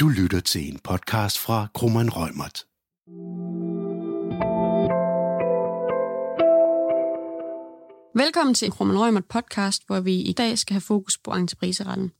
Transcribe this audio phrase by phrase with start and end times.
[0.00, 2.66] Du lytter til en podcast fra Krummeren Rømert.
[8.14, 12.12] Velkommen til Krummeren Rømert podcast, hvor vi i dag skal have fokus på entrepriseretten.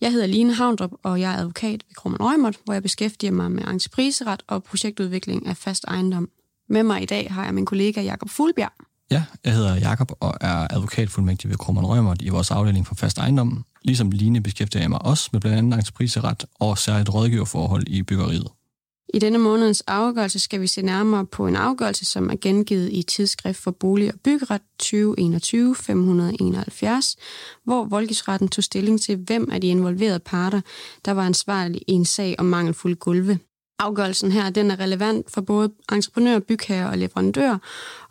[0.00, 3.52] Jeg hedder Line Havndrup, og jeg er advokat ved Krummeren Rømert, hvor jeg beskæftiger mig
[3.52, 6.30] med entrepriseret og projektudvikling af fast ejendom.
[6.68, 8.87] Med mig i dag har jeg min kollega Jakob Fuglbjerg.
[9.10, 13.18] Ja, jeg hedder Jakob og er advokatfuldmægtig ved Krummeren Rømert i vores afdeling for fast
[13.18, 13.64] ejendom.
[13.82, 18.46] Ligesom Line beskæftiger jeg mig også med blandt andet entrepriseret og særligt rådgiverforhold i byggeriet.
[19.14, 23.02] I denne måneds afgørelse skal vi se nærmere på en afgørelse, som er gengivet i
[23.02, 24.86] Tidsskrift for Bolig og Byggeret 2021-571,
[27.64, 30.60] hvor voldgiftsretten tog stilling til, hvem af de involverede parter,
[31.04, 33.38] der var ansvarlig i en sag om mangelfulde gulve.
[33.80, 37.58] Afgørelsen her den er relevant for både entreprenør, bygherre og leverandør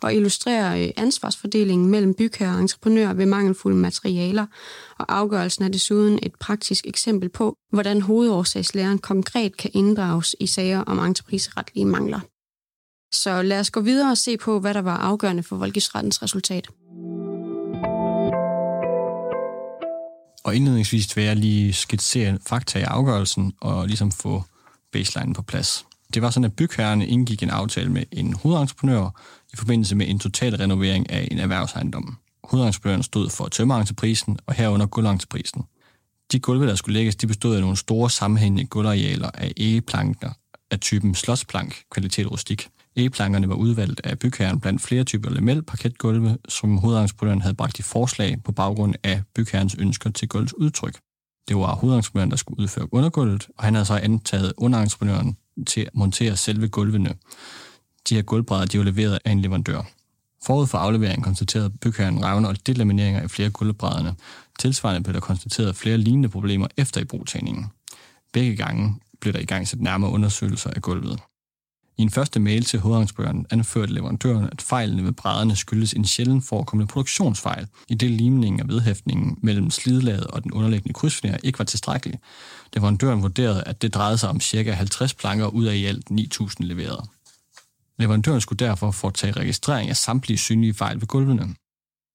[0.02, 4.46] og illustrerer øh, ansvarsfordelingen mellem bygherre og entreprenør ved mangelfulde materialer.
[4.98, 10.80] Og afgørelsen er desuden et praktisk eksempel på, hvordan hovedårsagslæren konkret kan inddrages i sager
[10.80, 12.20] om entrepriseretlige mangler.
[13.14, 16.68] Så lad os gå videre og se på, hvad der var afgørende for voldgiftsrettens resultat.
[20.44, 24.42] Og indledningsvis vil jeg lige skitsere fakta i afgørelsen og ligesom få
[24.92, 25.86] baseline på plads.
[26.14, 29.20] Det var sådan, at bygherrerne indgik en aftale med en hovedentreprenør
[29.52, 32.18] i forbindelse med en total renovering af en erhvervsejendom.
[32.44, 35.64] Hovedentreprenøren stod for tømmerentreprisen og herunder gulventreprisen.
[36.32, 40.30] De gulve, der skulle lægges, de bestod af nogle store sammenhængende gulvarealer af egeplanker
[40.70, 42.68] af typen slotsplank, kvalitet rustik.
[42.96, 47.82] Egeplankerne var udvalgt af bygherren blandt flere typer lamel parketgulve, som hovedentreprenøren havde bragt i
[47.82, 50.98] forslag på baggrund af bygherrens ønsker til gulvets udtryk.
[51.48, 55.90] Det var hovedentreprenøren, der skulle udføre undergulvet, og han havde så antaget underentreprenøren til at
[55.94, 57.14] montere selve gulvene.
[58.08, 59.82] De her gulvbrædder de var leveret af en leverandør.
[60.46, 64.14] Forud for afleveringen konstaterede bygherren revner og delamineringer i flere gulvbrædderne.
[64.58, 67.66] Tilsvarende blev der konstateret flere lignende problemer efter ibrugtagningen.
[68.32, 71.20] Begge gange blev der i gang sat nærmere undersøgelser af gulvet.
[71.98, 76.44] I en første mail til hovedarrangøren anførte leverandøren, at fejlene ved brædderne skyldes en sjældent
[76.44, 81.64] forekommende produktionsfejl, i det limningen og vedhæftningen mellem slidlaget og den underliggende krydsfiner ikke var
[81.64, 82.18] tilstrækkelig.
[82.74, 84.72] Leverandøren vurderede, at det drejede sig om ca.
[84.72, 87.04] 50 planker ud af i alt 9.000 leverede.
[87.98, 91.54] Leverandøren skulle derfor foretage registrering af samtlige synlige fejl ved gulvene.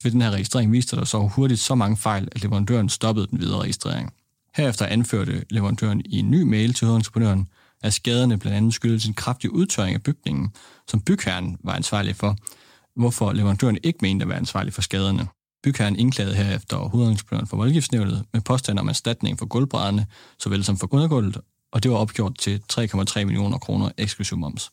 [0.03, 3.39] Ved den her registrering viste der så hurtigt så mange fejl, at leverandøren stoppede den
[3.39, 4.13] videre registrering.
[4.55, 7.47] Herefter anførte leverandøren i en ny mail til hovedentreprenøren,
[7.83, 10.53] at skaderne blandt andet skyldes en kraftig udtørring af bygningen,
[10.87, 12.35] som bygherren var ansvarlig for,
[12.95, 15.27] hvorfor leverandøren ikke mente at være ansvarlig for skaderne.
[15.63, 20.05] Bygherren indklagede herefter hovedentreprenøren for voldgiftsnævnet med påstand om erstatning for gulvbrædderne,
[20.39, 21.37] såvel som for undergulvet,
[21.71, 24.71] og det var opgjort til 3,3 millioner kroner eksklusiv moms.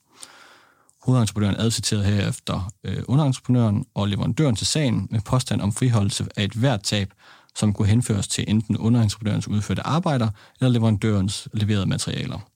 [1.02, 6.52] Hovedentreprenøren adciterede herefter øh, underentreprenøren og leverandøren til sagen med påstand om friholdelse af et
[6.52, 7.12] hvert tab,
[7.54, 10.28] som kunne henføres til enten underentreprenørens udførte arbejder
[10.60, 12.49] eller leverandørens leverede materialer.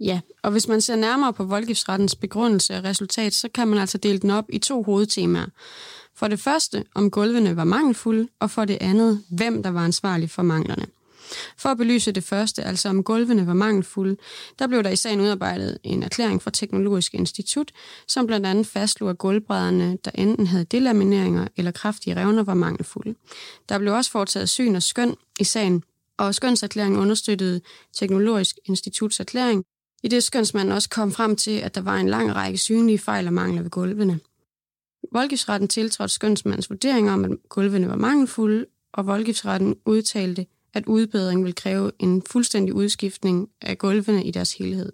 [0.00, 3.98] Ja, og hvis man ser nærmere på voldgiftsrettens begrundelse og resultat, så kan man altså
[3.98, 5.46] dele den op i to hovedtemaer.
[6.14, 10.30] For det første, om gulvene var mangelfulde, og for det andet, hvem der var ansvarlig
[10.30, 10.86] for manglerne.
[11.56, 14.16] For at belyse det første, altså om gulvene var mangelfulde,
[14.58, 17.72] der blev der i sagen udarbejdet en erklæring fra Teknologisk Institut,
[18.08, 23.14] som blandt andet fastslog, at gulvbrædderne, der enten havde delamineringer eller kraftige revner, var mangelfulde.
[23.68, 25.82] Der blev også foretaget syn og skøn i sagen,
[26.18, 27.60] og skønserklæringen understøttede
[27.92, 29.64] Teknologisk Instituts erklæring,
[30.02, 33.26] i det skønsmanden også kom frem til, at der var en lang række synlige fejl
[33.26, 34.20] og mangler ved gulvene.
[35.12, 41.54] Voldgiftsretten tiltrådte skønsmandens vurdering om, at gulvene var mangelfulde, og voldgiftsretten udtalte, at udbedring vil
[41.54, 44.92] kræve en fuldstændig udskiftning af gulvene i deres helhed.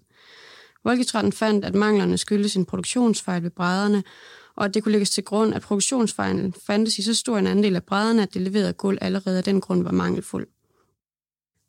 [0.85, 4.05] Voldgiftsretten fandt, at manglerne skyldes en produktionsfejl ved brædderne,
[4.57, 7.77] og at det kunne lægges til grund, at produktionsfejlen fandtes i så stor en andel
[7.77, 10.47] af brædderne, at det leverede gulv allerede af den grund var mangelfuld.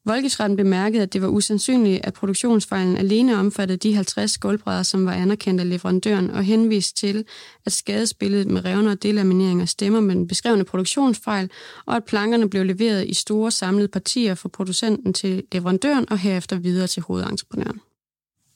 [0.08, 5.12] Volkesretten bemærkede, at det var usandsynligt, at produktionsfejlen alene omfattede de 50 gulvbrædder, som var
[5.12, 7.26] anerkendt af leverandøren, og henviste til,
[7.66, 11.50] at skadesbilledet med revner og delamineringer stemmer med den beskrevne produktionsfejl,
[11.86, 16.56] og at plankerne blev leveret i store samlede partier fra producenten til leverandøren og herefter
[16.56, 17.80] videre til hovedentreprenøren.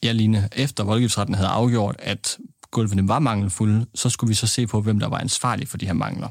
[0.04, 2.38] Ja, Line, efter voldgiftsretten havde afgjort, at
[2.72, 5.86] gulvene var mangelfulde, så skulle vi så se på, hvem der var ansvarlig for de
[5.86, 6.28] her mangler.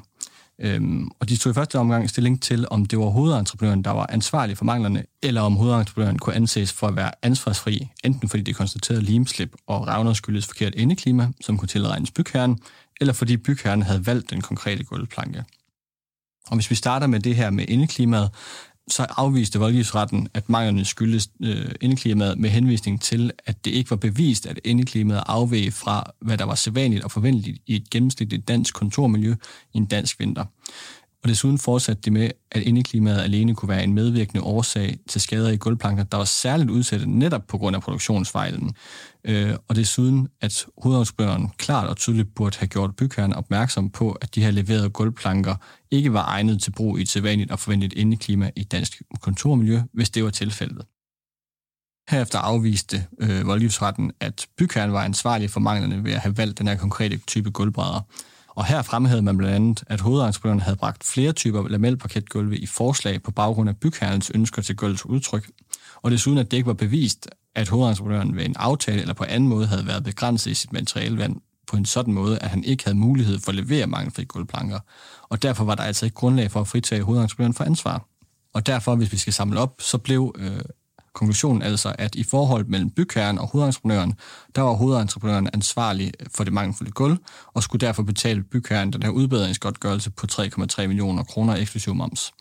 [0.62, 4.06] Øhm, og de tog i første omgang stilling til, om det var hovedentreprenøren, der var
[4.08, 8.56] ansvarlig for manglerne, eller om hovedentreprenøren kunne anses for at være ansvarsfri, enten fordi det
[8.56, 12.58] konstaterede limslip og revner skyldes forkert indeklima, som kunne tilregnes bygherren,
[13.00, 15.44] eller fordi bygherren havde valgt den konkrete gulvplanke.
[16.46, 18.30] Og hvis vi starter med det her med indeklimaet,
[18.88, 23.96] så afviste voldgiftsretten, at manglerne skyldes øh, indeklimaet med henvisning til, at det ikke var
[23.96, 28.74] bevist, at indeklimaet afveg fra, hvad der var sædvanligt og forventeligt i et gennemsnitligt dansk
[28.74, 29.34] kontormiljø
[29.74, 30.44] i en dansk vinter.
[31.22, 35.50] Og desuden fortsatte det med, at indeklimaet alene kunne være en medvirkende årsag til skader
[35.50, 38.74] i gulvplanker, der var særligt udsatte netop på grund af produktionsfejlen.
[39.24, 44.34] Øh, og desuden, at hovedentreprenøren klart og tydeligt burde have gjort bygherren opmærksom på, at
[44.34, 45.54] de her leverede gulvplanker
[45.90, 50.10] ikke var egnet til brug i et sædvanligt og forventet indeklima i dansk kontormiljø, hvis
[50.10, 50.84] det var tilfældet.
[52.10, 56.68] Herefter afviste øh, voldgiftsretten, at bygherren var ansvarlig for manglerne ved at have valgt den
[56.68, 58.00] her konkrete type gulvbrædder.
[58.60, 63.22] Og her fremhævede man blandt andet, at hovedentreprenøren havde bragt flere typer lamelparketgulve i forslag
[63.22, 65.50] på baggrund af bygherrens ønsker til gulvets udtryk,
[66.02, 69.48] og desuden at det ikke var bevist, at hovedentreprenøren ved en aftale eller på anden
[69.48, 71.36] måde havde været begrænset i sit materialevand
[71.66, 74.78] på en sådan måde, at han ikke havde mulighed for at levere mangelfri gulvplanker.
[75.22, 78.06] Og derfor var der altså ikke grundlag for at fritage hovedentreprenøren for ansvar.
[78.54, 80.60] Og derfor, hvis vi skal samle op, så blev øh,
[81.14, 84.14] konklusionen altså, at i forhold mellem bygherren og hovedentreprenøren,
[84.54, 87.16] der var hovedentreprenøren ansvarlig for det mangelfulde gulv,
[87.46, 92.32] og skulle derfor betale bygherren den her udbedringsgodtgørelse på 3,3 millioner kroner eksklusiv moms.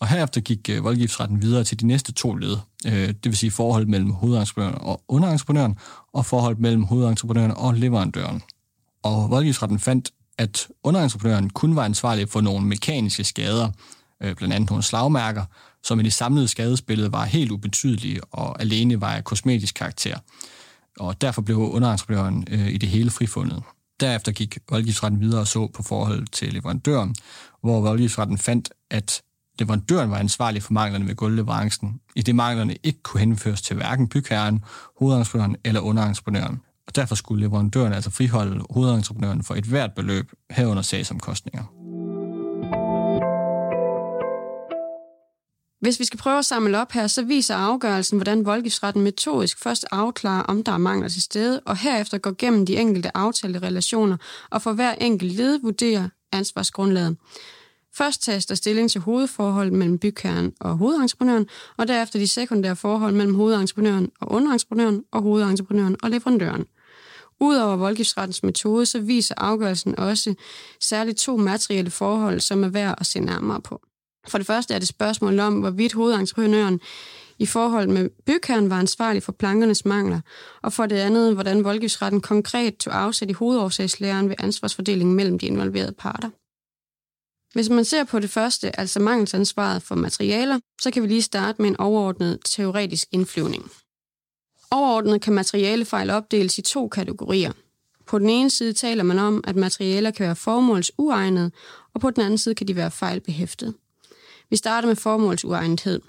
[0.00, 2.56] Og herefter gik øh, voldgiftsretten videre til de næste to led,
[2.86, 5.76] øh, det vil sige forhold mellem hovedentreprenøren og underentreprenøren,
[6.12, 8.42] og forhold mellem hovedentreprenøren og leverandøren.
[9.02, 13.70] Og voldgiftsretten fandt, at underentreprenøren kun var ansvarlig for nogle mekaniske skader,
[14.22, 15.44] øh, blandt andet nogle slagmærker,
[15.82, 20.18] som i det samlede skadesbillede var helt ubetydelige og alene var af kosmetisk karakter.
[20.98, 23.62] Og derfor blev underentreprenøren øh, i det hele frifundet.
[24.00, 27.14] Derefter gik voldgiftsretten videre og så på forhold til leverandøren,
[27.62, 29.22] hvor voldgiftsretten fandt, at
[29.58, 34.08] leverandøren var ansvarlig for manglerne ved gulvleverancen, i det manglerne ikke kunne henføres til hverken
[34.08, 34.64] bygherren,
[34.98, 36.60] hovedentreprenøren eller underentreprenøren.
[36.86, 41.81] Og derfor skulle leverandøren altså friholde hovedentreprenøren for et hvert beløb herunder sagsomkostninger.
[45.82, 49.84] Hvis vi skal prøve at samle op her, så viser afgørelsen, hvordan voldgiftsretten metodisk først
[49.90, 54.16] afklarer, om der er mangler til stede, og herefter går gennem de enkelte aftalte relationer,
[54.50, 57.16] og for hver enkelt led vurderer ansvarsgrundlaget.
[57.94, 61.46] Først tages der stilling til hovedforholdet mellem bygherren og hovedentreprenøren,
[61.76, 66.64] og derefter de sekundære forhold mellem hovedentreprenøren og underentreprenøren og hovedentreprenøren og leverandøren.
[67.40, 70.34] Udover voldgiftsrettens metode, så viser afgørelsen også
[70.80, 73.82] særligt to materielle forhold, som er værd at se nærmere på.
[74.28, 76.80] For det første er det spørgsmål om, hvorvidt hovedentreprenøren
[77.38, 80.20] i forhold med bygherren var ansvarlig for plankernes mangler,
[80.62, 85.46] og for det andet, hvordan voldgiftsretten konkret tog afsæt i hovedårsagslæren ved ansvarsfordelingen mellem de
[85.46, 86.30] involverede parter.
[87.52, 91.62] Hvis man ser på det første, altså mangelsansvaret for materialer, så kan vi lige starte
[91.62, 93.70] med en overordnet teoretisk indflyvning.
[94.70, 97.52] Overordnet kan materialefejl opdeles i to kategorier.
[98.06, 101.50] På den ene side taler man om, at materialer kan være formålsuegnede,
[101.94, 103.74] og på den anden side kan de være fejlbehæftet.
[104.52, 106.00] Vi starter med formålsuegnethed,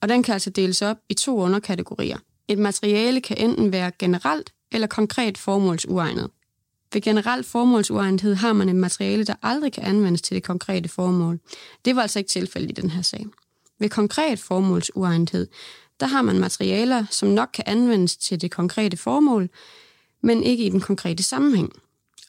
[0.00, 2.18] og den kan altså deles op i to underkategorier.
[2.48, 6.30] Et materiale kan enten være generelt eller konkret formålsuegnet.
[6.92, 11.40] Ved generelt formålsuegnethed har man et materiale, der aldrig kan anvendes til det konkrete formål.
[11.84, 13.26] Det var altså ikke tilfældet i den her sag.
[13.78, 15.46] Ved konkret formålsuegnethed,
[16.00, 19.50] der har man materialer, som nok kan anvendes til det konkrete formål,
[20.22, 21.72] men ikke i den konkrete sammenhæng.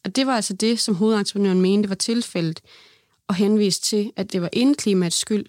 [0.04, 2.62] Og det var altså det, som hovedentreprenøren mente var tilfældet,
[3.28, 5.46] og henviste til, at det var indklimaets skyld,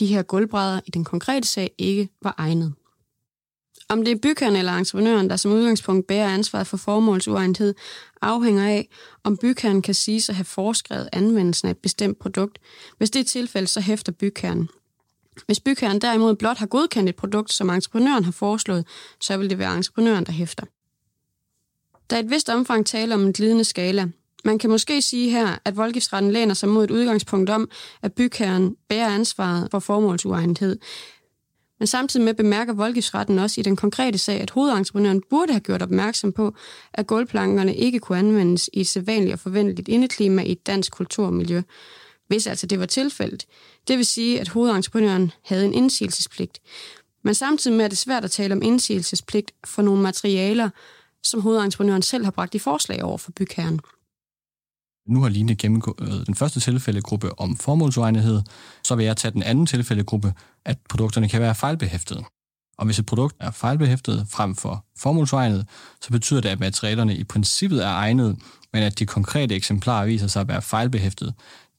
[0.00, 2.74] de her gulvbrædder i den konkrete sag ikke var egnet.
[3.88, 7.74] Om det er bygherren eller entreprenøren, der som udgangspunkt bærer ansvaret for formålsuegnethed,
[8.22, 8.88] afhænger af,
[9.24, 12.58] om bygherren kan sige at have foreskrevet anvendelsen af et bestemt produkt.
[12.98, 14.68] Hvis det er tilfældet, så hæfter bygherren.
[15.46, 18.86] Hvis bygherren derimod blot har godkendt et produkt, som entreprenøren har foreslået,
[19.20, 20.66] så vil det være entreprenøren, der hæfter.
[22.10, 24.08] Der er et vist omfang tale om en glidende skala.
[24.44, 27.70] Man kan måske sige her, at voldgiftsretten læner sig mod et udgangspunkt om,
[28.02, 30.78] at bygherren bærer ansvaret for formålsuegnethed,
[31.80, 35.82] men samtidig med bemærker voldgiftsretten også i den konkrete sag, at hovedentreprenøren burde have gjort
[35.82, 36.54] opmærksom på,
[36.92, 41.62] at gulvplankerne ikke kunne anvendes i et sædvanligt og forventeligt indeklima i et dansk kulturmiljø,
[42.28, 43.46] hvis altså det var tilfældet.
[43.88, 46.60] Det vil sige, at hovedentreprenøren havde en indsigelsespligt.
[47.24, 50.70] Men samtidig med er det svært at tale om indsigelsespligt for nogle materialer,
[51.22, 53.80] som hovedentreprenøren selv har bragt i forslag over for bygherren.
[55.10, 58.42] Nu har Line gennemgået den første tilfældegruppe om formålsuegnethed,
[58.84, 62.24] så vil jeg tage den anden tilfældegruppe, at produkterne kan være fejlbehæftede.
[62.78, 65.68] Og hvis et produkt er fejlbehæftet frem for formålsegnet,
[66.02, 68.38] så betyder det, at materialerne i princippet er egnet,
[68.72, 71.34] men at de konkrete eksemplarer viser sig at være fejlbehæftet.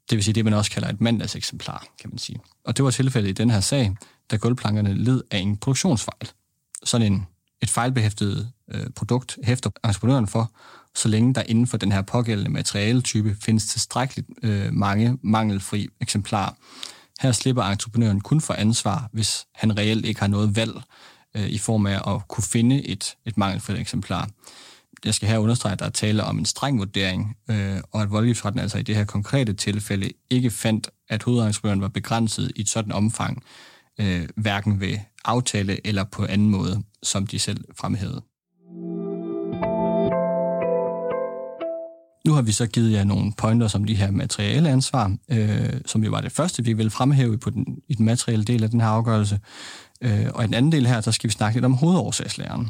[0.09, 2.39] Det vil sige det, man også kalder et mandagseksemplar, kan man sige.
[2.65, 3.95] Og det var tilfældet i den her sag,
[4.31, 6.29] da gulvplankerne led af en produktionsfejl.
[6.83, 7.27] Sådan en,
[7.61, 10.51] et fejlbehæftet øh, produkt hæfter entreprenøren for,
[10.95, 16.53] så længe der inden for den her pågældende materialetype findes tilstrækkeligt øh, mange mangelfri eksemplarer.
[17.21, 20.81] Her slipper entreprenøren kun for ansvar, hvis han reelt ikke har noget valg
[21.35, 24.29] øh, i form af at kunne finde et, et mangelfrit eksemplar.
[25.05, 28.11] Jeg skal her understrege, at der er tale om en streng vurdering, øh, og at
[28.11, 32.69] voldgiftsretten altså i det her konkrete tilfælde ikke fandt, at hovedentreprenøren var begrænset i et
[32.69, 33.43] sådan omfang,
[33.99, 38.21] øh, hverken ved aftale eller på anden måde, som de selv fremhævede.
[42.25, 46.03] Nu har vi så givet jer nogle pointer som de her materielle ansvar, øh, som
[46.03, 48.81] jo var det første, vi vil fremhæve på den, i den materielle del af den
[48.81, 49.39] her afgørelse.
[50.01, 52.69] Øh, og i den anden del her, der skal vi snakke lidt om hovedårsagslæren.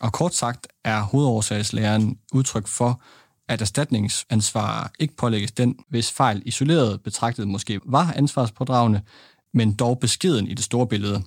[0.00, 3.02] Og kort sagt er hovedårsagslæren udtryk for,
[3.48, 9.00] at erstatningsansvar ikke pålægges den, hvis fejl isoleret betragtet måske var ansvarspådragende,
[9.54, 11.22] men dog beskeden i det store billede.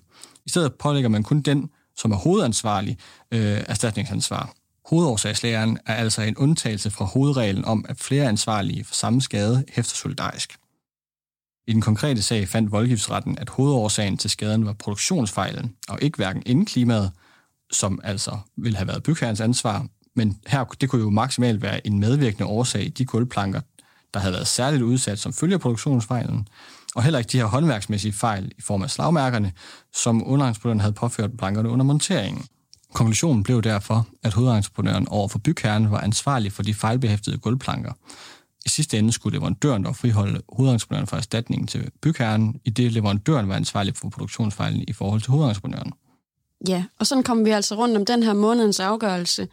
[0.45, 2.97] I stedet pålægger man kun den, som er hovedansvarlig,
[3.31, 4.53] øh, erstatningsansvar.
[4.89, 9.95] Hovedårsagslæren er altså en undtagelse fra hovedreglen om, at flere ansvarlige for samme skade hæfter
[9.95, 10.57] solidarisk.
[11.67, 16.43] I den konkrete sag fandt voldgiftsretten, at hovedårsagen til skaden var produktionsfejlen, og ikke hverken
[16.45, 17.11] indklimaet,
[17.71, 21.99] som altså ville have været bygherrens ansvar, men her det kunne jo maksimalt være en
[21.99, 23.61] medvirkende årsag i de gulvplanker,
[24.13, 26.47] der havde været særligt udsat som følge af produktionsfejlen,
[26.95, 29.51] og heller ikke de her håndværksmæssige fejl i form af slagmærkerne,
[29.93, 32.45] som underentreprenøren havde påført plankerne under monteringen.
[32.95, 37.93] Konklusionen blev derfor, at hovedentreprenøren over for bygherren var ansvarlig for de fejlbehæftede gulvplanker.
[38.65, 43.49] I sidste ende skulle leverandøren dog friholde hovedentreprenøren for erstatningen til bygherren, i det leverandøren
[43.49, 45.93] var ansvarlig for produktionsfejlen i forhold til hovedentreprenøren.
[46.67, 49.47] Ja, og sådan kom vi altså rundt om den her månedens afgørelse,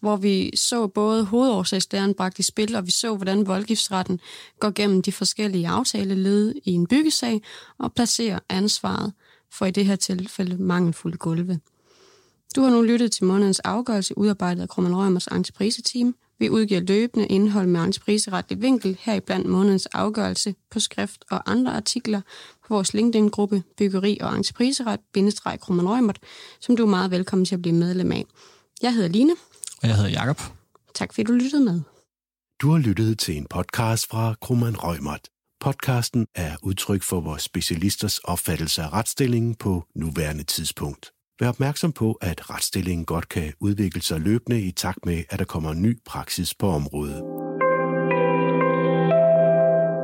[0.00, 4.20] hvor vi så både hovedårsagslæren bragt i spil, og vi så, hvordan voldgiftsretten
[4.60, 7.42] går gennem de forskellige aftaleled i en byggesag
[7.78, 9.12] og placerer ansvaret
[9.52, 11.60] for i det her tilfælde mangelfulde gulve.
[12.56, 16.14] Du har nu lyttet til månedens afgørelse udarbejdet af Krummen Rømers entrepriseteam.
[16.38, 21.72] Vi udgiver løbende indhold med entrepriseretlig vinkel her blandt månedens afgørelse på skrift og andre
[21.72, 22.20] artikler
[22.68, 26.18] på vores LinkedIn-gruppe Byggeri og Entrepriseret, bindestreg Krummen Rømert,
[26.60, 28.24] som du er meget velkommen til at blive medlem af.
[28.82, 29.32] Jeg hedder Line.
[29.82, 30.40] Og jeg hedder Jakob.
[30.94, 31.80] Tak fordi du lyttede med.
[32.62, 35.28] Du har lyttet til en podcast fra Krummeren Rømert.
[35.60, 41.12] Podcasten er udtryk for vores specialisters opfattelse af retsstillingen på nuværende tidspunkt.
[41.40, 45.44] Vær opmærksom på, at retsstillingen godt kan udvikle sig løbende i takt med, at der
[45.44, 47.22] kommer ny praksis på området.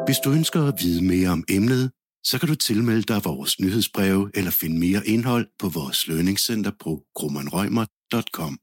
[0.06, 1.90] Hvis du ønsker at vide mere om emnet,
[2.24, 7.02] så kan du tilmelde dig vores nyhedsbreve eller finde mere indhold på vores lønningscenter på
[7.14, 8.58] grummanrøgmer.com.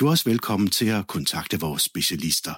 [0.00, 2.54] Du er også velkommen til at kontakte vores specialister.